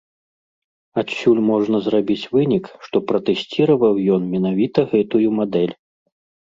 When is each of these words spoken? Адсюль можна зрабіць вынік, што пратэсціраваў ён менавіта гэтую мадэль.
Адсюль 1.01 1.41
можна 1.49 1.77
зрабіць 1.89 2.29
вынік, 2.33 2.65
што 2.89 2.97
пратэсціраваў 3.13 3.93
ён 4.19 4.29
менавіта 4.35 4.79
гэтую 4.97 5.27
мадэль. 5.45 5.73